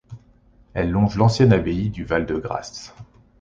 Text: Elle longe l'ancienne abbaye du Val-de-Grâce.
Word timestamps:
Elle 0.73 0.89
longe 0.89 1.15
l'ancienne 1.15 1.53
abbaye 1.53 1.91
du 1.91 2.05
Val-de-Grâce. 2.05 2.95